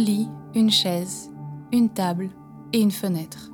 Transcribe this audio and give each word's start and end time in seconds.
lit, 0.00 0.28
une 0.54 0.70
chaise, 0.70 1.30
une 1.72 1.90
table 1.90 2.30
et 2.72 2.80
une 2.80 2.90
fenêtre. 2.90 3.50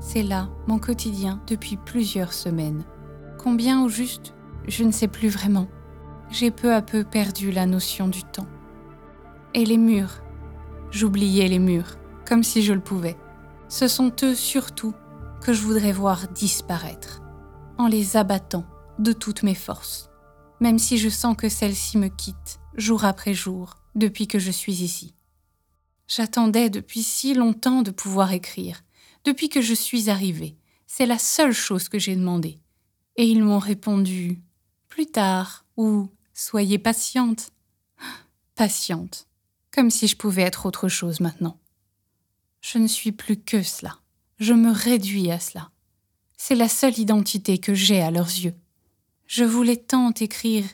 C'est 0.00 0.22
là 0.22 0.48
mon 0.66 0.78
quotidien 0.78 1.40
depuis 1.46 1.76
plusieurs 1.76 2.32
semaines. 2.32 2.84
Combien 3.38 3.82
au 3.84 3.88
juste, 3.88 4.34
je 4.68 4.84
ne 4.84 4.92
sais 4.92 5.08
plus 5.08 5.28
vraiment. 5.28 5.66
J'ai 6.30 6.50
peu 6.50 6.74
à 6.74 6.82
peu 6.82 7.04
perdu 7.04 7.50
la 7.50 7.66
notion 7.66 8.08
du 8.08 8.22
temps. 8.22 8.46
Et 9.54 9.64
les 9.64 9.78
murs, 9.78 10.22
j'oubliais 10.90 11.48
les 11.48 11.58
murs, 11.58 11.96
comme 12.26 12.42
si 12.42 12.62
je 12.62 12.72
le 12.72 12.80
pouvais. 12.80 13.16
Ce 13.68 13.88
sont 13.88 14.12
eux 14.22 14.34
surtout 14.34 14.94
que 15.40 15.52
je 15.52 15.62
voudrais 15.62 15.92
voir 15.92 16.28
disparaître, 16.28 17.22
en 17.78 17.86
les 17.86 18.16
abattant 18.16 18.64
de 18.98 19.12
toutes 19.12 19.42
mes 19.42 19.54
forces, 19.54 20.10
même 20.60 20.78
si 20.78 20.98
je 20.98 21.08
sens 21.08 21.36
que 21.36 21.48
celles-ci 21.48 21.98
me 21.98 22.08
quittent 22.08 22.60
jour 22.76 23.04
après 23.04 23.34
jour 23.34 23.74
depuis 23.94 24.26
que 24.26 24.38
je 24.38 24.50
suis 24.50 24.82
ici. 24.82 25.14
J'attendais 26.08 26.70
depuis 26.70 27.02
si 27.02 27.34
longtemps 27.34 27.82
de 27.82 27.90
pouvoir 27.90 28.32
écrire, 28.32 28.82
depuis 29.24 29.48
que 29.48 29.60
je 29.60 29.74
suis 29.74 30.08
arrivée. 30.08 30.56
C'est 30.86 31.06
la 31.06 31.18
seule 31.18 31.52
chose 31.52 31.88
que 31.88 31.98
j'ai 31.98 32.14
demandé. 32.14 32.60
Et 33.16 33.26
ils 33.26 33.42
m'ont 33.42 33.58
répondu 33.58 34.40
plus 34.88 35.06
tard 35.06 35.64
ou 35.76 36.08
soyez 36.32 36.78
patiente. 36.78 37.50
Patiente, 38.54 39.26
comme 39.70 39.90
si 39.90 40.06
je 40.06 40.16
pouvais 40.16 40.42
être 40.42 40.64
autre 40.64 40.88
chose 40.88 41.20
maintenant. 41.20 41.58
Je 42.62 42.78
ne 42.78 42.86
suis 42.86 43.12
plus 43.12 43.36
que 43.36 43.62
cela. 43.62 43.98
Je 44.38 44.54
me 44.54 44.70
réduis 44.70 45.30
à 45.30 45.38
cela. 45.38 45.70
C'est 46.36 46.54
la 46.54 46.68
seule 46.68 46.98
identité 46.98 47.58
que 47.58 47.74
j'ai 47.74 48.00
à 48.00 48.10
leurs 48.10 48.26
yeux. 48.26 48.54
Je 49.26 49.44
voulais 49.44 49.76
tant 49.76 50.12
écrire, 50.12 50.64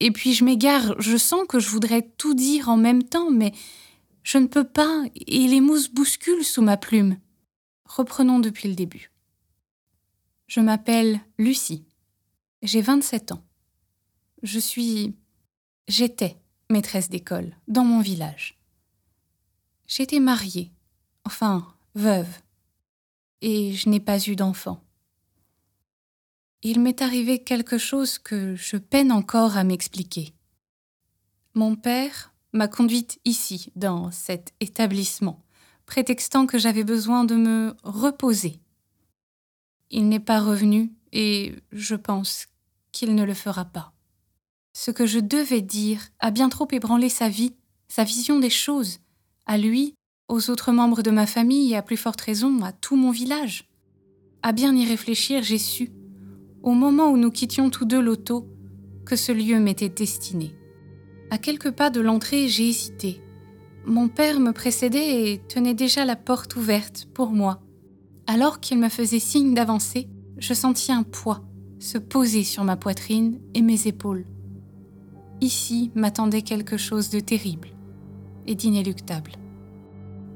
et 0.00 0.10
puis 0.10 0.34
je 0.34 0.44
m'égare, 0.44 1.00
je 1.00 1.16
sens 1.16 1.46
que 1.48 1.60
je 1.60 1.68
voudrais 1.68 2.02
tout 2.18 2.34
dire 2.34 2.68
en 2.68 2.76
même 2.76 3.02
temps, 3.02 3.30
mais 3.30 3.52
je 4.22 4.38
ne 4.38 4.46
peux 4.46 4.66
pas, 4.66 5.04
et 5.14 5.46
les 5.46 5.60
mousses 5.60 5.90
bousculent 5.90 6.44
sous 6.44 6.62
ma 6.62 6.76
plume. 6.76 7.18
Reprenons 7.84 8.38
depuis 8.38 8.68
le 8.68 8.74
début. 8.74 9.10
Je 10.46 10.60
m'appelle 10.60 11.20
Lucie. 11.38 11.84
J'ai 12.62 12.80
27 12.80 13.32
ans. 13.32 13.44
Je 14.42 14.58
suis. 14.58 15.14
J'étais 15.88 16.36
maîtresse 16.70 17.08
d'école 17.08 17.56
dans 17.68 17.84
mon 17.84 18.00
village. 18.00 18.58
J'étais 19.86 20.20
mariée, 20.20 20.72
enfin 21.24 21.66
veuve, 21.94 22.28
et 23.40 23.74
je 23.74 23.88
n'ai 23.88 24.00
pas 24.00 24.18
eu 24.28 24.36
d'enfant. 24.36 24.82
Il 26.62 26.80
m'est 26.80 27.02
arrivé 27.02 27.42
quelque 27.42 27.78
chose 27.78 28.18
que 28.18 28.54
je 28.54 28.76
peine 28.76 29.10
encore 29.10 29.56
à 29.56 29.64
m'expliquer. 29.64 30.32
Mon 31.54 31.74
père 31.74 32.32
m'a 32.52 32.68
conduite 32.68 33.18
ici, 33.24 33.72
dans 33.76 34.10
cet 34.10 34.52
établissement, 34.60 35.44
prétextant 35.86 36.46
que 36.46 36.58
j'avais 36.58 36.84
besoin 36.84 37.24
de 37.24 37.36
me 37.36 37.74
reposer. 37.82 38.60
Il 39.90 40.08
n'est 40.08 40.20
pas 40.20 40.40
revenu 40.40 40.92
et 41.12 41.54
je 41.72 41.94
pense 41.94 42.46
qu'il 42.92 43.14
ne 43.14 43.24
le 43.24 43.34
fera 43.34 43.64
pas. 43.64 43.92
Ce 44.72 44.90
que 44.90 45.06
je 45.06 45.18
devais 45.18 45.62
dire 45.62 46.00
a 46.20 46.30
bien 46.30 46.48
trop 46.48 46.68
ébranlé 46.70 47.08
sa 47.08 47.28
vie, 47.28 47.54
sa 47.88 48.04
vision 48.04 48.38
des 48.38 48.50
choses, 48.50 48.98
à 49.46 49.58
lui, 49.58 49.94
aux 50.28 50.48
autres 50.50 50.70
membres 50.70 51.02
de 51.02 51.10
ma 51.10 51.26
famille 51.26 51.72
et 51.72 51.76
à 51.76 51.82
plus 51.82 51.96
forte 51.96 52.20
raison 52.20 52.62
à 52.62 52.72
tout 52.72 52.96
mon 52.96 53.10
village. 53.10 53.68
À 54.42 54.52
bien 54.52 54.74
y 54.76 54.86
réfléchir, 54.86 55.42
j'ai 55.42 55.58
su, 55.58 55.90
au 56.62 56.72
moment 56.72 57.10
où 57.10 57.16
nous 57.16 57.32
quittions 57.32 57.68
tous 57.68 57.84
deux 57.84 58.00
l'auto, 58.00 58.48
que 59.04 59.16
ce 59.16 59.32
lieu 59.32 59.58
m'était 59.58 59.88
destiné. 59.88 60.54
À 61.30 61.38
quelques 61.38 61.70
pas 61.70 61.90
de 61.90 62.00
l'entrée, 62.00 62.48
j'ai 62.48 62.68
hésité. 62.68 63.22
Mon 63.86 64.08
père 64.08 64.40
me 64.40 64.52
précédait 64.52 65.32
et 65.32 65.38
tenait 65.38 65.74
déjà 65.74 66.04
la 66.04 66.16
porte 66.16 66.56
ouverte 66.56 67.06
pour 67.14 67.30
moi. 67.30 67.60
Alors 68.26 68.60
qu'il 68.60 68.78
me 68.78 68.88
faisait 68.88 69.20
signe 69.20 69.54
d'avancer, 69.54 70.08
je 70.38 70.54
sentis 70.54 70.92
un 70.92 71.02
poids 71.02 71.42
se 71.80 71.98
poser 71.98 72.44
sur 72.44 72.62
ma 72.62 72.76
poitrine 72.76 73.40
et 73.54 73.62
mes 73.62 73.86
épaules. 73.86 74.26
Ici 75.40 75.90
m'attendait 75.94 76.42
quelque 76.42 76.76
chose 76.76 77.08
de 77.10 77.20
terrible 77.20 77.68
et 78.46 78.54
d'inéluctable. 78.54 79.32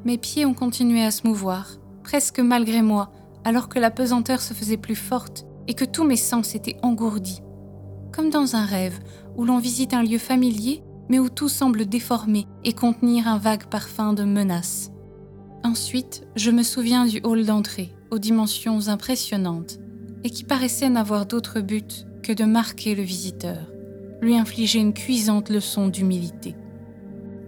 Mes 0.05 0.17
pieds 0.17 0.47
ont 0.47 0.55
continué 0.55 1.05
à 1.05 1.11
se 1.11 1.27
mouvoir, 1.27 1.77
presque 2.03 2.41
malgré 2.41 2.83
moi, 2.83 3.13
alors 3.45 3.69
que 3.69 3.79
la 3.79 3.91
pesanteur 3.91 4.41
se 4.41 4.55
faisait 4.55 4.79
plus 4.79 4.97
forte 4.97 5.45
et 5.69 5.75
que 5.75 5.85
tous 5.85 6.05
mes 6.05 6.17
sens 6.17 6.55
étaient 6.55 6.79
engourdis. 6.83 7.43
Comme 8.15 8.31
dans 8.31 8.55
un 8.55 8.65
rêve 8.65 9.01
où 9.37 9.45
l'on 9.45 9.59
visite 9.59 9.93
un 9.93 10.05
lieu 10.05 10.19
familier, 10.19 10.85
mais 11.09 11.19
où 11.19 11.29
tout 11.29 11.49
semble 11.49 11.85
déformé 11.85 12.47
et 12.63 12.73
contenir 12.73 13.27
un 13.27 13.39
vague 13.39 13.65
parfum 13.65 14.13
de 14.13 14.23
menace. 14.23 14.93
Ensuite, 15.65 16.25
je 16.37 16.53
me 16.53 16.63
souviens 16.63 17.07
du 17.07 17.21
hall 17.25 17.45
d'entrée, 17.45 17.93
aux 18.13 18.21
dimensions 18.21 18.87
impressionnantes, 18.87 19.81
et 20.23 20.31
qui 20.31 20.45
paraissait 20.45 20.89
n'avoir 20.91 21.27
d'autre 21.27 21.61
but 21.61 22.07
que 22.23 22.33
de 22.33 22.45
marquer 22.45 22.95
le 22.95 23.03
visiteur, 23.03 23.67
lui 24.23 24.37
infliger 24.37 24.79
une 24.79 24.95
cuisante 24.95 25.51
leçon 25.51 25.89
d'humilité. 25.89 26.55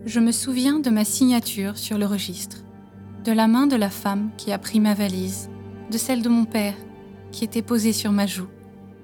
Je 0.04 0.18
me 0.18 0.32
souviens 0.32 0.80
de 0.80 0.90
ma 0.90 1.04
signature 1.04 1.78
sur 1.78 1.96
le 1.96 2.06
registre, 2.06 2.64
de 3.24 3.30
la 3.30 3.46
main 3.46 3.68
de 3.68 3.76
la 3.76 3.90
femme 3.90 4.30
qui 4.36 4.50
a 4.50 4.58
pris 4.58 4.80
ma 4.80 4.94
valise, 4.94 5.48
de 5.92 5.96
celle 5.98 6.22
de 6.22 6.28
mon 6.28 6.44
père 6.44 6.74
qui 7.30 7.44
était 7.44 7.62
posée 7.62 7.92
sur 7.92 8.10
ma 8.10 8.26
joue 8.26 8.48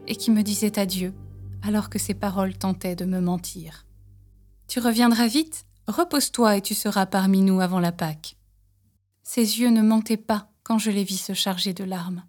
et 0.08 0.16
qui 0.16 0.32
me 0.32 0.42
disait 0.42 0.80
adieu 0.80 1.12
alors 1.62 1.90
que 1.90 1.98
ses 1.98 2.14
paroles 2.14 2.56
tentaient 2.56 2.96
de 2.96 3.04
me 3.04 3.20
mentir. 3.20 3.86
Tu 4.68 4.80
reviendras 4.80 5.26
vite, 5.26 5.66
repose-toi 5.86 6.56
et 6.56 6.62
tu 6.62 6.74
seras 6.74 7.06
parmi 7.06 7.42
nous 7.42 7.60
avant 7.60 7.80
la 7.80 7.92
Pâque. 7.92 8.36
Ses 9.22 9.60
yeux 9.60 9.70
ne 9.70 9.82
mentaient 9.82 10.16
pas 10.16 10.50
quand 10.62 10.78
je 10.78 10.90
les 10.90 11.04
vis 11.04 11.18
se 11.18 11.34
charger 11.34 11.74
de 11.74 11.84
larmes. 11.84 12.24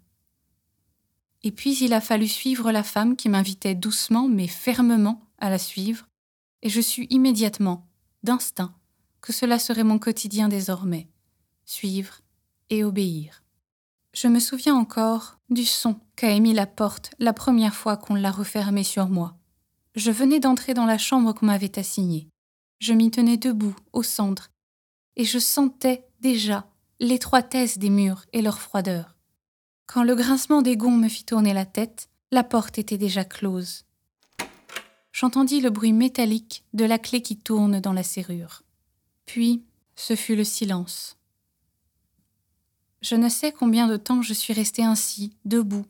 Et 1.42 1.52
puis 1.52 1.76
il 1.78 1.92
a 1.92 2.00
fallu 2.00 2.26
suivre 2.26 2.72
la 2.72 2.82
femme 2.82 3.16
qui 3.16 3.28
m'invitait 3.28 3.74
doucement 3.74 4.28
mais 4.28 4.48
fermement 4.48 5.20
à 5.38 5.50
la 5.50 5.58
suivre, 5.58 6.06
et 6.62 6.70
je 6.70 6.80
sus 6.80 7.06
immédiatement, 7.10 7.86
d'instinct, 8.22 8.74
que 9.20 9.32
cela 9.32 9.58
serait 9.58 9.84
mon 9.84 9.98
quotidien 9.98 10.48
désormais, 10.48 11.08
suivre 11.66 12.20
et 12.70 12.82
obéir. 12.82 13.43
Je 14.14 14.28
me 14.28 14.38
souviens 14.38 14.76
encore 14.76 15.40
du 15.50 15.64
son 15.64 15.96
qu'a 16.14 16.30
émis 16.30 16.54
la 16.54 16.66
porte 16.66 17.10
la 17.18 17.32
première 17.32 17.74
fois 17.74 17.96
qu'on 17.96 18.14
l'a 18.14 18.30
refermée 18.30 18.84
sur 18.84 19.08
moi. 19.08 19.34
Je 19.96 20.12
venais 20.12 20.38
d'entrer 20.38 20.72
dans 20.72 20.86
la 20.86 20.98
chambre 20.98 21.32
qu'on 21.32 21.46
m'avait 21.46 21.80
assignée. 21.80 22.28
Je 22.78 22.92
m'y 22.92 23.10
tenais 23.10 23.36
debout, 23.36 23.74
au 23.92 24.04
centre, 24.04 24.52
et 25.16 25.24
je 25.24 25.40
sentais 25.40 26.06
déjà 26.20 26.64
l'étroitesse 27.00 27.78
des 27.78 27.90
murs 27.90 28.24
et 28.32 28.40
leur 28.40 28.60
froideur. 28.60 29.16
Quand 29.86 30.04
le 30.04 30.14
grincement 30.14 30.62
des 30.62 30.76
gonds 30.76 30.96
me 30.96 31.08
fit 31.08 31.24
tourner 31.24 31.52
la 31.52 31.66
tête, 31.66 32.08
la 32.30 32.44
porte 32.44 32.78
était 32.78 32.98
déjà 32.98 33.24
close. 33.24 33.84
J'entendis 35.10 35.60
le 35.60 35.70
bruit 35.70 35.92
métallique 35.92 36.62
de 36.72 36.84
la 36.84 36.98
clé 36.98 37.20
qui 37.20 37.36
tourne 37.36 37.80
dans 37.80 37.92
la 37.92 38.04
serrure. 38.04 38.62
Puis, 39.26 39.64
ce 39.96 40.14
fut 40.14 40.36
le 40.36 40.44
silence. 40.44 41.16
Je 43.04 43.16
ne 43.16 43.28
sais 43.28 43.52
combien 43.52 43.86
de 43.86 43.98
temps 43.98 44.22
je 44.22 44.32
suis 44.32 44.54
restée 44.54 44.82
ainsi, 44.82 45.36
debout, 45.44 45.84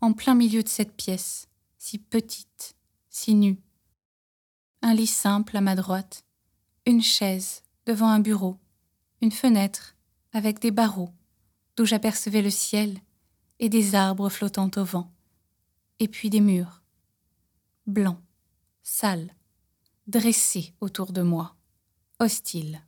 en 0.00 0.12
plein 0.12 0.34
milieu 0.34 0.64
de 0.64 0.68
cette 0.68 0.96
pièce, 0.96 1.46
si 1.78 1.96
petite, 1.96 2.74
si 3.08 3.36
nue. 3.36 3.60
Un 4.82 4.92
lit 4.92 5.06
simple 5.06 5.56
à 5.56 5.60
ma 5.60 5.76
droite, 5.76 6.24
une 6.84 7.04
chaise 7.04 7.62
devant 7.86 8.08
un 8.08 8.18
bureau, 8.18 8.58
une 9.20 9.30
fenêtre 9.30 9.94
avec 10.32 10.58
des 10.58 10.72
barreaux, 10.72 11.10
d'où 11.76 11.84
j'apercevais 11.84 12.42
le 12.42 12.50
ciel 12.50 12.98
et 13.60 13.68
des 13.68 13.94
arbres 13.94 14.28
flottant 14.28 14.72
au 14.74 14.82
vent, 14.82 15.12
et 16.00 16.08
puis 16.08 16.30
des 16.30 16.40
murs, 16.40 16.82
blancs, 17.86 18.18
sales, 18.82 19.32
dressés 20.08 20.74
autour 20.80 21.12
de 21.12 21.22
moi, 21.22 21.54
hostiles. 22.18 22.82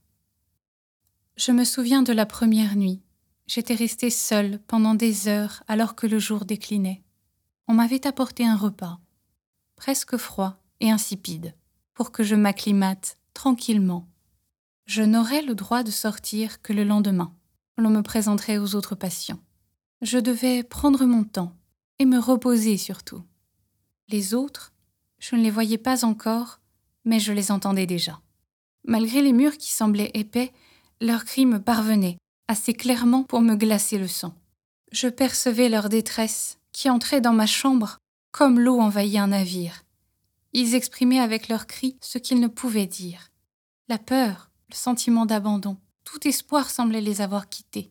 Je 1.37 1.53
me 1.53 1.63
souviens 1.63 2.03
de 2.03 2.13
la 2.13 2.27
première 2.27 2.75
nuit. 2.75 3.03
J'étais 3.49 3.75
restée 3.75 4.11
seule 4.11 4.61
pendant 4.67 4.95
des 4.95 5.27
heures 5.27 5.65
alors 5.69 5.95
que 5.95 6.07
le 6.07 6.19
jour 6.19 6.45
déclinait. 6.45 7.03
On 7.67 7.73
m'avait 7.73 8.07
apporté 8.07 8.45
un 8.45 8.57
repas, 8.57 9.01
presque 9.75 10.19
froid 10.19 10.59
et 10.81 10.91
insipide, 10.91 11.55
pour 11.95 12.13
que 12.13 12.23
je 12.23 12.35
m'acclimate 12.35 13.17
tranquillement. 13.33 14.07
Je 14.85 15.03
n'aurais 15.03 15.41
le 15.41 15.55
droit 15.55 15.83
de 15.83 15.91
sortir 15.91 16.61
que 16.61 16.75
le 16.75 16.85
lendemain. 16.85 17.35
L'on 17.79 17.89
me 17.89 18.03
présenterait 18.03 18.59
aux 18.59 18.75
autres 18.75 18.95
patients. 18.95 19.41
Je 20.03 20.19
devais 20.19 20.63
prendre 20.63 21.07
mon 21.07 21.25
temps 21.25 21.57
et 21.99 22.05
me 22.05 22.19
reposer 22.19 22.77
surtout. 22.77 23.23
Les 24.09 24.35
autres, 24.35 24.75
je 25.19 25.37
ne 25.37 25.43
les 25.43 25.51
voyais 25.51 25.79
pas 25.79 26.05
encore, 26.05 26.61
mais 27.07 27.19
je 27.19 27.33
les 27.33 27.51
entendais 27.51 27.87
déjà. 27.87 28.21
Malgré 28.85 29.23
les 29.23 29.33
murs 29.33 29.57
qui 29.57 29.73
semblaient 29.73 30.11
épais, 30.13 30.53
leurs 31.01 31.25
cris 31.25 31.47
me 31.47 31.63
parvenaient 31.63 32.19
assez 32.49 32.73
clairement 32.73 33.23
pour 33.23 33.41
me 33.41 33.55
glacer 33.55 33.99
le 33.99 34.09
sang. 34.09 34.35
Je 34.91 35.09
percevais 35.09 35.69
leur 35.69 35.89
détresse 35.89 36.59
qui 36.73 36.91
entrait 36.91 37.21
dans 37.21 37.33
ma 37.33 37.47
chambre 37.47 37.99
comme 38.33 38.59
l'eau 38.59 38.81
envahit 38.81 39.19
un 39.19 39.29
navire. 39.29 39.85
Ils 40.53 40.75
exprimaient 40.75 41.21
avec 41.21 41.49
leurs 41.49 41.67
cris 41.67 41.97
ce 42.01 42.19
qu'ils 42.19 42.41
ne 42.41 42.49
pouvaient 42.49 42.87
dire. 42.87 43.31
La 43.89 43.99
peur, 43.99 44.51
le 44.71 44.75
sentiment 44.75 45.27
d'abandon, 45.27 45.77
tout 46.05 46.27
espoir 46.27 46.71
semblait 46.71 47.01
les 47.01 47.21
avoir 47.21 47.49
quittés. 47.49 47.91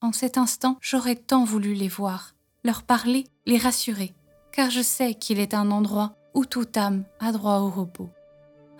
En 0.00 0.12
cet 0.12 0.38
instant, 0.38 0.78
j'aurais 0.80 1.16
tant 1.16 1.44
voulu 1.44 1.74
les 1.74 1.88
voir, 1.88 2.34
leur 2.64 2.82
parler, 2.82 3.26
les 3.46 3.58
rassurer, 3.58 4.14
car 4.52 4.70
je 4.70 4.82
sais 4.82 5.14
qu'il 5.14 5.38
est 5.38 5.54
un 5.54 5.70
endroit 5.70 6.16
où 6.34 6.44
toute 6.44 6.76
âme 6.76 7.04
a 7.20 7.30
droit 7.32 7.58
au 7.58 7.70
repos. 7.70 8.10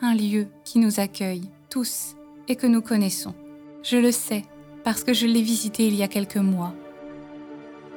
Un 0.00 0.14
lieu 0.14 0.48
qui 0.64 0.78
nous 0.78 1.00
accueille, 1.00 1.48
tous, 1.70 2.16
et 2.48 2.56
que 2.56 2.66
nous 2.66 2.82
connaissons. 2.82 3.34
Je 3.82 3.96
le 3.96 4.10
sais, 4.10 4.44
parce 4.84 5.04
que 5.04 5.14
je 5.14 5.26
l'ai 5.26 5.42
visité 5.42 5.86
il 5.86 5.94
y 5.94 6.02
a 6.02 6.08
quelques 6.08 6.36
mois, 6.36 6.74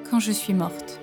quand 0.10 0.20
je 0.20 0.32
suis 0.32 0.54
morte. 0.54 1.00